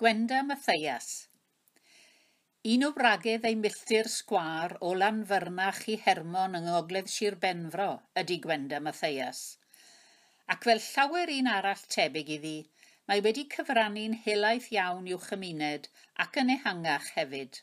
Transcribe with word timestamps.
Gwenda 0.00 0.38
Mathias. 0.48 1.06
Un 2.74 2.84
o 2.86 2.88
bragedd 2.98 3.42
ei 3.48 3.56
milltir 3.62 4.06
sgwar 4.08 4.72
o 4.88 4.92
Lanfyrnach 5.00 5.80
i 5.92 5.96
Hermon 6.04 6.56
yng 6.56 6.68
Ngogledd 6.70 7.10
Sir 7.14 7.34
Benfro 7.42 7.88
ydy 8.22 8.38
Gwenda 8.46 8.78
Mathias. 8.86 9.42
Ac 10.54 10.64
fel 10.68 10.80
llawer 10.86 11.32
un 11.34 11.50
arall 11.52 11.82
tebyg 11.96 12.32
iddi, 12.38 12.54
mae 13.12 13.20
wedi 13.26 13.44
cyfrannu'n 13.54 14.16
helaeth 14.22 14.70
iawn 14.78 15.10
i'w 15.10 15.20
chymuned 15.26 15.90
ac 16.24 16.38
yn 16.44 16.54
ehangach 16.56 17.10
hefyd. 17.18 17.58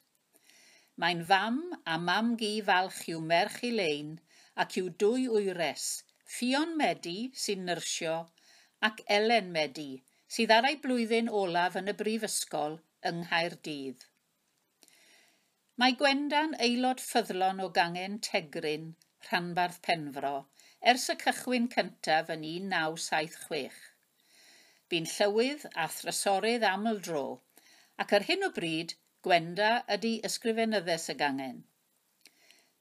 Mae'n 1.01 1.23
fam 1.31 1.57
a 1.95 1.97
mam 2.03 2.35
gi 2.43 2.51
falch 2.67 2.99
i'w 3.15 3.23
merch 3.31 3.63
i 3.71 3.71
lein 3.79 4.13
ac 4.65 4.77
i'w 4.83 4.93
dwy 5.05 5.25
wyres, 5.33 5.87
Fion 6.37 6.77
Medi 6.83 7.17
sy'n 7.45 7.65
nyrsio 7.71 8.19
ac 8.91 9.01
Elen 9.17 9.49
Medi 9.57 9.95
sydd 10.35 10.51
ar 10.53 10.65
ei 10.67 10.75
blwyddyn 10.83 11.29
olaf 11.41 11.75
yn 11.79 11.91
y 11.91 11.93
brifysgol 11.99 12.73
yng 13.09 13.19
Nghaerdydd. 13.23 14.01
Mae 15.81 15.95
Gwendan 16.01 16.55
aelod 16.65 17.03
ffyddlon 17.03 17.61
o 17.65 17.67
gangen 17.77 18.17
Tegryn, 18.27 18.89
rhanbarth 19.27 19.79
Penfro, 19.87 20.33
ers 20.93 21.07
y 21.13 21.15
cychwyn 21.23 21.69
cyntaf 21.75 22.33
yn 22.35 22.43
1976. 22.49 23.79
Bu'n 24.91 25.09
llywydd 25.13 25.65
a 25.85 25.87
thrysorydd 25.95 26.67
aml 26.73 27.01
dro, 27.07 27.25
ac 28.03 28.15
ar 28.19 28.27
hyn 28.31 28.47
o 28.49 28.53
bryd 28.59 28.97
Gwenda 29.27 29.71
ydy 29.97 30.15
ysgrifenyddes 30.27 31.07
y 31.13 31.19
gangen. 31.23 31.63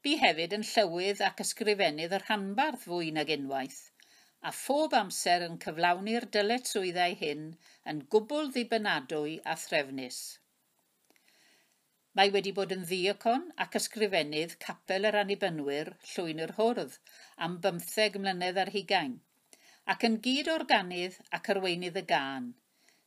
Bu 0.02 0.18
hefyd 0.24 0.58
yn 0.58 0.66
llywydd 0.72 1.22
ac 1.30 1.46
ysgrifennydd 1.46 2.18
y 2.18 2.24
rhanbarth 2.24 2.90
fwy 2.90 3.14
nag 3.14 3.36
unwaith– 3.38 3.84
a 4.48 4.52
phob 4.56 4.94
amser 5.00 5.44
yn 5.44 5.60
cyflawni'r 5.66 6.26
dyletswyddau 6.36 7.14
hyn 7.20 7.46
yn 7.92 8.02
gwbl 8.14 8.50
ddibynadwy 8.56 9.38
a 9.52 9.54
threfnus. 9.62 10.18
Mae 12.16 12.30
wedi 12.34 12.52
bod 12.58 12.74
yn 12.76 12.84
ddiacon 12.90 13.42
ac 13.64 13.74
ysgrifennydd 13.80 14.54
Capel 14.66 15.08
yr 15.08 15.18
anibynwyr 15.22 15.90
Llwyn 16.10 16.44
yr 16.44 16.54
Hwrdd, 16.58 16.94
am 17.46 17.56
bymtheg 17.66 18.16
mlynedd 18.22 18.60
ar 18.62 18.72
hugain, 18.76 19.18
ac 19.94 20.06
yn 20.08 20.16
gyd 20.26 20.48
organydd 20.52 21.18
ac 21.38 21.50
arweinydd 21.54 21.98
y 22.00 22.04
gân, 22.12 22.46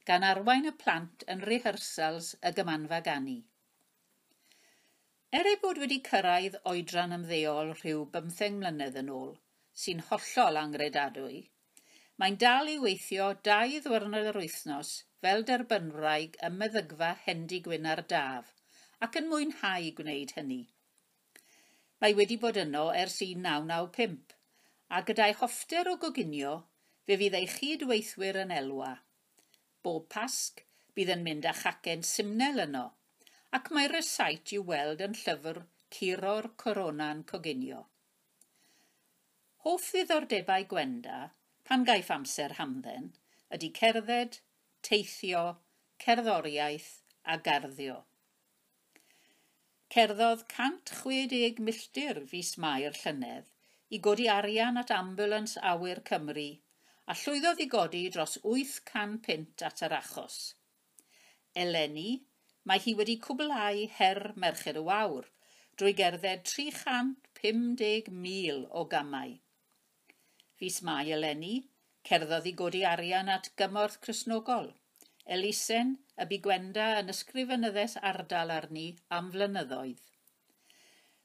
gan 0.10 0.28
arwain 0.28 0.70
y 0.70 0.76
plant 0.84 1.26
yn 1.36 1.42
rehearsals 1.52 2.36
y 2.46 2.54
gymanfa 2.60 3.02
gani. 3.10 3.40
Er 5.40 5.50
ei 5.50 5.58
bod 5.64 5.82
wedi 5.82 6.02
cyrraedd 6.12 6.62
oedran 6.74 7.18
ymddeol 7.18 7.74
rhyw 7.80 8.06
bymtheg 8.14 8.56
mlynedd 8.62 9.02
yn 9.02 9.12
ôl, 9.16 9.34
sy'n 9.80 10.02
hollol 10.10 10.60
angredadwy, 10.62 11.40
mae'n 12.20 12.38
dal 12.44 12.72
i 12.72 12.78
weithio 12.84 13.28
dau 13.48 13.76
ddwyrnod 13.84 14.32
yr 14.32 14.40
wythnos 14.42 14.96
fel 15.26 15.46
derbynwraig 15.50 16.36
ym 16.48 16.58
meddygfa 16.62 17.12
Hendi 17.26 17.60
Gwyn 17.68 17.88
ar 17.94 18.02
Daf 18.14 18.50
ac 19.08 19.16
yn 19.22 19.30
mwynhau 19.32 19.94
gwneud 20.00 20.34
hynny. 20.38 20.60
Mae 22.04 22.16
wedi 22.18 22.38
bod 22.42 22.60
yno 22.62 22.84
ers 23.04 23.16
1995 23.26 24.36
a 24.98 25.00
gyda'i 25.08 25.36
hoffter 25.42 25.90
o 25.92 25.96
goginio 26.02 26.54
fe 27.08 27.18
fydd 27.22 27.38
ei 27.40 27.48
chydweithwyr 27.54 28.42
yn 28.44 28.54
elwa. 28.56 28.92
Bob 29.84 30.08
pasg 30.16 30.64
bydd 30.98 31.14
yn 31.16 31.24
mynd 31.28 31.48
â 31.50 31.54
chacen 31.62 32.04
simnel 32.12 32.64
yno, 32.66 32.86
ac 33.60 33.72
mae'r 33.76 33.96
resait 33.98 34.56
i'w 34.58 34.66
weld 34.72 35.06
yn 35.08 35.16
llyfr 35.22 35.62
Curo'r 35.96 36.50
Corona'n 36.64 37.24
Coginio. 37.32 37.86
Hoff 39.64 39.90
ddiddordebau 39.92 40.64
Gwenda, 40.72 41.16
pan 41.68 41.82
gaiff 41.88 42.10
amser 42.16 42.54
hamdden, 42.56 43.08
ydy 43.52 43.68
cerdded, 43.76 44.38
teithio, 44.88 45.42
cerddoriaeth 46.00 47.02
a 47.34 47.36
garddio. 47.48 47.98
Cerddodd 49.92 50.46
160 50.54 51.60
milltir 51.68 52.22
fus 52.32 52.52
Mair 52.66 52.96
llynedd 53.02 53.50
i 53.98 54.00
godi 54.08 54.30
arian 54.36 54.80
at 54.84 54.94
Ambulance 55.00 55.66
Awyr 55.74 56.02
Cymru 56.12 56.48
a 57.12 57.14
llwyddodd 57.24 57.64
i 57.66 57.68
godi 57.76 58.04
dros 58.16 58.38
800 58.54 59.20
pint 59.28 59.68
at 59.72 59.84
yr 59.90 59.98
achos. 60.00 60.38
Eleni, 61.66 62.10
mae 62.64 62.80
hi 62.88 62.96
wedi 63.02 63.18
cwblau 63.28 63.84
her 64.00 64.24
Merched 64.46 64.80
y 64.80 64.88
Wawr 64.88 65.28
drwy 65.76 65.94
gerdded 66.00 66.48
350,000 66.56 68.68
o 68.72 68.88
gamau. 68.96 69.38
Fis 70.60 70.82
Mai 70.88 71.14
eleni, 71.16 71.54
cerddodd 72.08 72.48
i 72.50 72.52
godi 72.62 72.80
arian 72.88 73.30
at 73.32 73.46
gymorth 73.60 74.00
Cresnogol. 74.06 74.66
Elisen, 75.36 75.94
y 76.20 76.26
bu 76.32 76.40
gwenda 76.48 76.88
yn 77.00 77.12
ysgrifenyddes 77.14 77.96
ardal 78.10 78.52
arni 78.56 78.88
am 79.18 79.30
flynyddoedd. 79.36 80.02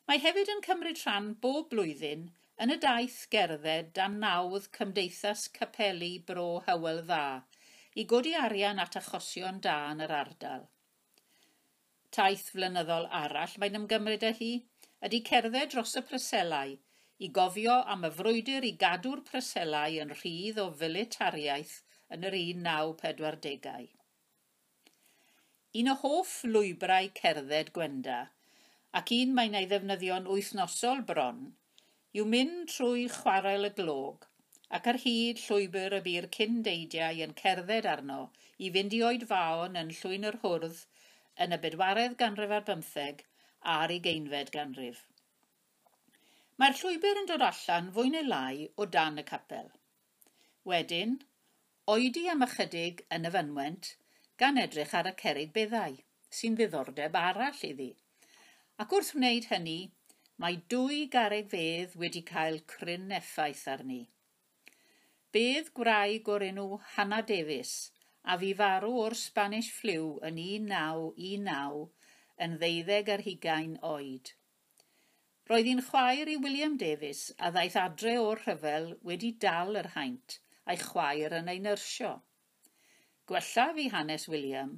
Mae 0.06 0.20
hefyd 0.22 0.52
yn 0.54 0.62
cymryd 0.66 1.00
rhan 1.00 1.32
bob 1.46 1.66
blwyddyn 1.72 2.28
yn 2.62 2.74
y 2.74 2.78
daith 2.84 3.18
gerdded 3.34 3.90
dan 3.98 4.20
nawdd 4.22 4.70
Cymdeithas 4.78 5.48
Capeli 5.58 6.12
Bro 6.30 6.46
Hywel 6.68 7.02
Dda 7.08 7.26
i 7.98 8.06
godi 8.14 8.36
arian 8.44 8.82
at 8.84 9.00
achosion 9.00 9.58
da 9.66 9.76
yn 9.90 10.04
yr 10.06 10.14
ardal. 10.20 10.68
Taith 12.14 12.52
flynyddol 12.54 13.10
arall 13.24 13.58
mae'n 13.58 13.82
ymgymryd 13.82 14.30
â 14.30 14.34
hi 14.38 14.52
ydy 15.08 15.24
cerdded 15.30 15.74
dros 15.74 15.98
y 15.98 16.06
preselau 16.12 16.78
i 17.24 17.28
gofio 17.38 17.74
am 17.94 18.04
y 18.08 18.10
frwydr 18.18 18.64
i 18.68 18.72
gadw'r 18.84 19.20
preselau 19.28 19.98
yn 20.04 20.10
rhydd 20.18 20.60
o 20.62 20.66
filitariaeth 20.80 21.76
yn 22.16 22.26
yr 22.30 22.36
1940au. 22.40 23.86
Un 25.80 25.90
o 25.92 25.94
hoff 26.02 26.34
lwybrau 26.46 27.08
cerdded 27.20 27.72
Gwenda, 27.78 28.18
ac 29.00 29.14
un 29.16 29.32
mae'n 29.38 29.56
ei 29.60 29.70
ddefnyddio'n 29.70 30.28
wythnosol 30.34 31.00
bron, 31.08 31.40
yw 32.18 32.28
mynd 32.34 32.68
trwy 32.74 33.08
chwarel 33.14 33.70
y 33.70 33.72
glog 33.78 34.28
ac 34.76 34.86
ar 34.90 35.00
hyd 35.06 35.40
llwybr 35.46 35.94
y 35.96 36.02
byr 36.04 36.28
cyn 36.36 36.60
deidiau 36.66 37.24
yn 37.24 37.34
cerdded 37.40 37.88
arno 37.94 38.20
i 38.66 38.70
fynd 38.76 38.94
i 38.98 39.00
oed 39.08 39.26
faon 39.32 39.80
yn 39.80 39.90
llwyn 39.98 40.28
yr 40.30 40.38
hwrdd 40.44 40.84
yn 41.46 41.56
y 41.56 41.62
bedwaredd 41.64 42.16
ganrif 42.22 42.54
ar 42.58 42.64
bymtheg 42.68 43.26
a'r 43.74 43.96
ugeinfed 43.96 44.54
ganrif. 44.54 45.02
Mae'r 46.62 46.76
llwybr 46.78 47.18
yn 47.18 47.24
dod 47.28 47.42
allan 47.44 47.86
fwy 47.94 48.10
neu 48.14 48.26
lai 48.30 48.66
o 48.78 48.84
dan 48.96 49.16
y 49.18 49.22
capel. 49.26 49.70
Wedyn, 50.70 51.16
oedi 51.94 52.28
am 52.30 52.44
ychydig 52.46 53.00
yn 53.16 53.26
y 53.26 53.32
fynwent 53.36 53.88
gan 54.42 54.60
edrych 54.62 54.94
ar 54.98 55.08
y 55.10 55.12
cerig 55.22 55.50
beddau, 55.56 55.96
sy'n 56.38 56.58
ddiddordeb 56.60 57.18
arall 57.20 57.64
iddi. 57.70 57.88
Ac 58.84 58.94
wrth 58.94 59.10
wneud 59.16 59.48
hynny, 59.50 59.80
mae 60.44 60.60
dwy 60.74 61.00
garreg 61.16 61.50
fedd 61.56 61.98
wedi 62.04 62.22
cael 62.30 62.60
cryn 62.74 63.10
effaith 63.18 63.64
arni. 63.74 64.00
Bedd 65.34 65.72
gwraig 65.80 66.30
o'r 66.36 66.46
enw 66.52 66.68
Hannah 66.94 67.26
Davies 67.32 67.74
a 68.30 68.38
fi 68.44 68.52
farw 68.62 68.94
o'r 69.02 69.18
Spanish 69.24 69.72
Flu 69.80 69.98
yn 70.30 70.38
1919 70.46 71.84
yn 72.46 72.58
ddeuddeg 72.62 73.14
ar 73.16 73.26
hugain 73.26 73.76
oed. 73.94 74.36
Roedd 75.50 75.66
hi'n 75.68 75.82
chwaer 75.84 76.28
i 76.32 76.34
William 76.40 76.76
Davies 76.80 77.18
a 77.46 77.50
ddaeth 77.52 77.74
adre 77.76 78.12
o'r 78.18 78.38
rhyfel 78.42 78.86
wedi 79.08 79.28
dal 79.44 79.76
yr 79.80 79.90
haint 79.96 80.36
a'i 80.72 80.78
chwaer 80.82 81.34
yn 81.38 81.50
ei 81.52 81.58
nyrsio. 81.64 82.12
Gwella 83.28 83.66
fi 83.78 83.84
hanes 83.92 84.24
William, 84.34 84.70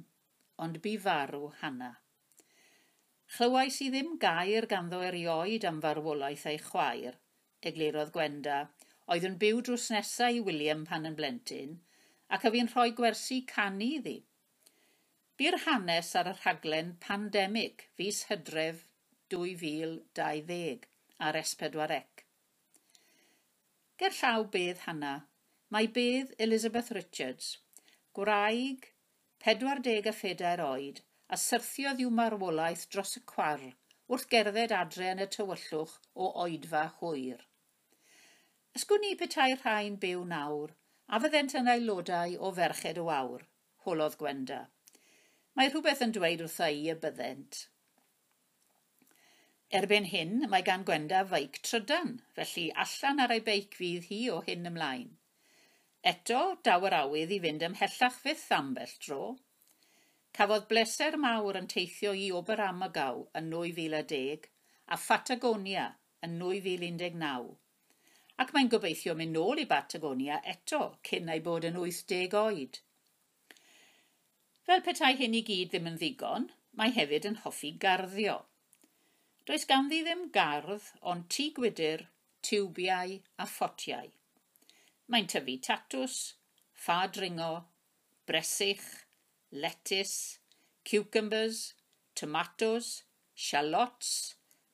ond 0.65 0.81
bu 0.83 0.93
farw 1.05 1.45
Hana. 1.61 1.93
Chlywais 3.35 3.77
i 3.85 3.87
ddim 3.93 4.17
gair 4.25 4.67
ganddo 4.73 4.99
erioed 5.11 5.69
am 5.71 5.79
farwolaeth 5.85 6.43
ei 6.51 6.59
chwaer, 6.65 7.15
eglurodd 7.71 8.11
Gwenda, 8.19 8.59
oedd 9.07 9.29
yn 9.29 9.39
byw 9.45 9.63
drws 9.69 9.87
nesau 9.95 10.41
i 10.41 10.43
William 10.49 10.83
pan 10.91 11.07
yn 11.11 11.15
blentyn, 11.21 11.79
ac 12.27 12.43
a 12.43 12.51
fi'n 12.57 12.73
rhoi 12.73 12.89
gwersi 12.99 13.39
canu 13.53 13.89
iddi. 14.01 14.17
Bu'r 15.39 15.61
hanes 15.63 16.11
ar 16.19 16.33
y 16.33 16.37
rhaglen 16.41 16.93
pandemig 17.07 17.87
fis 17.95 18.25
hydref 18.33 18.83
2020 19.29 20.85
ar 21.19 21.33
S4C. 21.35 22.03
Gerllaw 23.99 24.45
Bedd 24.53 24.85
Hanna, 24.85 25.15
mae 25.69 25.89
Bedd 25.97 26.31
Elizabeth 26.45 26.91
Richards, 26.95 27.57
gwraig 28.15 28.87
44 29.43 30.63
oed 30.67 31.01
a 31.27 31.39
syrthiodd 31.43 31.99
i'w 32.05 32.13
marwolaeth 32.21 32.87
dros 32.93 33.17
y 33.19 33.23
cwar 33.33 33.67
wrth 34.07 34.27
gerdded 34.31 34.73
adre 34.79 35.11
yn 35.13 35.23
y 35.25 35.27
tywyllwch 35.35 35.97
o 36.15 36.31
oedfa 36.45 36.87
hwyr. 37.01 37.43
Ysgwn 38.79 39.03
ni 39.03 39.15
petai 39.19 39.51
rhain 39.57 39.97
byw 40.03 40.23
nawr, 40.31 40.75
a 41.11 41.19
fyddent 41.23 41.55
yn 41.59 41.71
aelodau 41.73 42.37
o 42.39 42.53
ferched 42.59 43.01
o 43.03 43.09
awr, 43.19 43.43
holodd 43.83 44.15
Gwenda. 44.21 44.67
Mae 45.57 45.73
rhywbeth 45.73 46.05
yn 46.05 46.15
dweud 46.15 46.45
wrtha 46.45 46.71
i 46.71 46.85
y 46.93 46.95
byddent. 47.03 47.65
Erbyn 49.75 50.05
hyn 50.07 50.45
mae 50.51 50.63
gan 50.67 50.83
Gwenda 50.87 51.25
feic 51.29 51.57
trydan, 51.59 52.11
felly 52.35 52.69
allan 52.83 53.17
ar 53.23 53.33
ei 53.35 53.41
beic 53.47 53.73
fydd 53.79 54.05
hi 54.11 54.19
o 54.31 54.37
hyn 54.45 54.69
ymlaen. 54.69 55.09
Eto, 56.11 56.43
dawer 56.63 56.95
awydd 56.99 57.33
i 57.35 57.39
fynd 57.45 57.65
ymhellach 57.67 58.21
fyth 58.27 58.45
ambell 58.57 58.93
dro. 59.07 59.19
Cafodd 60.39 60.69
bleser 60.71 61.19
mawr 61.19 61.59
yn 61.59 61.67
teithio 61.75 62.15
i 62.15 62.29
Oberamagaw 62.39 63.21
yn 63.41 63.51
2010 63.57 64.47
a 64.87 65.01
Fatagonia 65.09 65.89
yn 66.23 66.39
2019. 66.45 67.51
Ac 68.39 68.55
mae'n 68.55 68.71
gobeithio 68.71 69.19
mynd 69.19 69.35
nôl 69.35 69.59
i 69.59 69.69
Batagonia 69.75 70.41
eto 70.55 70.83
cyn 71.09 71.35
ei 71.35 71.43
bod 71.43 71.67
yn 71.67 71.81
80 71.83 72.39
oed. 72.45 72.83
Fel 74.63 74.87
petai 74.87 75.15
hyn 75.19 75.35
i 75.35 75.47
gyd 75.51 75.73
ddim 75.73 75.91
yn 75.91 75.99
ddigon, 75.99 76.53
mae 76.79 76.95
hefyd 77.01 77.33
yn 77.33 77.43
hoffi 77.43 77.75
garddio– 77.87 78.43
Does 79.47 79.63
ganddi 79.63 80.01
ddim 80.03 80.23
gardd, 80.35 80.85
ond 81.09 81.29
tŷ 81.33 81.43
gwydr, 81.57 82.01
tiwbiau 82.43 83.13
a 83.39 83.45
ffotiau. 83.47 84.09
Mae'n 85.07 85.29
tyfu 85.33 85.55
tatws, 85.67 86.17
ffa 86.81 86.97
dringo, 87.17 87.53
bresych, 88.27 88.89
letys, 89.63 90.11
cucumbers, 90.91 91.61
tomatoes, 92.13 92.89
shallots, 93.45 94.11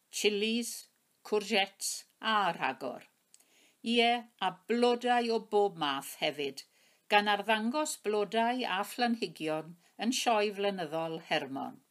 chilies, 0.09 0.73
courgettes 1.21 1.93
a 2.33 2.35
rhagor. 2.57 3.05
Ie, 3.85 4.11
a 4.41 4.51
blodau 4.71 5.33
o 5.37 5.41
bob 5.53 5.77
math 5.85 6.15
hefyd, 6.25 6.65
gan 7.13 7.29
arddangos 7.37 7.99
blodau 8.01 8.65
a 8.65 8.81
phlanhigion 8.95 9.75
yn 10.01 10.19
sioe 10.23 10.49
flynyddol 10.57 11.21
Hermon. 11.29 11.83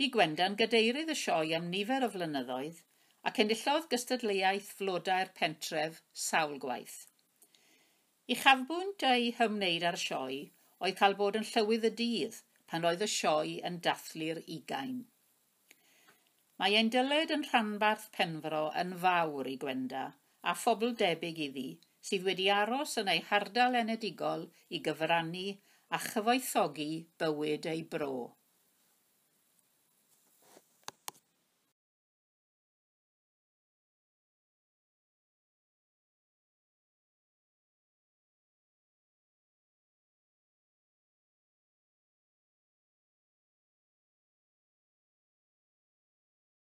Bu 0.00 0.06
Gwendan 0.12 0.54
gadeirydd 0.56 1.10
y 1.12 1.14
sioe 1.20 1.50
am 1.56 1.66
nifer 1.70 2.04
o 2.06 2.06
flynyddoedd 2.12 2.78
ac 3.30 3.38
enillodd 3.42 3.88
gystadleuaeth 3.94 4.70
flodau'r 4.78 5.32
pentref 5.40 5.98
sawl 6.26 6.54
gwaith. 6.62 6.94
I 8.32 8.38
chafbwynt 8.44 9.04
ei 9.08 9.26
hymwneud 9.40 9.84
ar 9.90 9.98
sioe 10.04 10.38
oedd 10.86 10.96
cael 11.02 11.18
bod 11.18 11.36
yn 11.42 11.44
llywydd 11.50 11.84
y 11.90 11.92
dydd 11.98 12.40
pan 12.72 12.88
oedd 12.92 13.04
y 13.04 13.10
sioe 13.16 13.58
yn 13.70 13.76
dathlu'r 13.88 14.40
ugain. 14.56 14.96
Mae 16.56 16.80
ein 16.80 16.90
dyled 16.96 17.36
yn 17.36 17.46
rhanbarth 17.50 18.08
penfro 18.16 18.64
yn 18.86 18.96
fawr 19.04 19.52
i 19.52 19.60
Gwenda 19.66 20.08
a 20.40 20.58
phobl 20.64 20.96
debyg 21.04 21.44
iddi 21.50 21.68
sydd 22.10 22.28
wedi 22.32 22.48
aros 22.56 22.96
yn 23.04 23.12
ei 23.18 23.20
hardal 23.28 23.76
enedigol 23.84 24.48
i 24.72 24.80
gyfrannu 24.90 25.48
a 25.92 26.04
chyfoethogi 26.10 26.92
bywyd 27.20 27.74
ei 27.76 27.88
bro. 27.96 28.14